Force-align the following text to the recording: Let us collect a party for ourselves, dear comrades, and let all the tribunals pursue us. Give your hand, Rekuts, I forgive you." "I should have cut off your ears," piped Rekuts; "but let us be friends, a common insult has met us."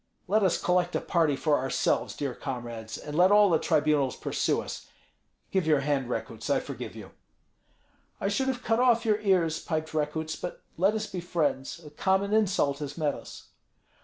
Let 0.27 0.41
us 0.41 0.59
collect 0.59 0.95
a 0.95 0.99
party 0.99 1.35
for 1.35 1.59
ourselves, 1.59 2.15
dear 2.15 2.33
comrades, 2.33 2.97
and 2.97 3.15
let 3.15 3.31
all 3.31 3.51
the 3.51 3.59
tribunals 3.59 4.15
pursue 4.15 4.59
us. 4.59 4.87
Give 5.51 5.67
your 5.67 5.81
hand, 5.81 6.09
Rekuts, 6.09 6.49
I 6.49 6.59
forgive 6.59 6.95
you." 6.95 7.11
"I 8.19 8.27
should 8.27 8.47
have 8.47 8.63
cut 8.63 8.79
off 8.79 9.05
your 9.05 9.19
ears," 9.21 9.59
piped 9.59 9.93
Rekuts; 9.93 10.35
"but 10.35 10.63
let 10.75 10.95
us 10.95 11.05
be 11.05 11.19
friends, 11.21 11.79
a 11.85 11.91
common 11.91 12.33
insult 12.33 12.79
has 12.79 12.97
met 12.97 13.13
us." 13.13 13.49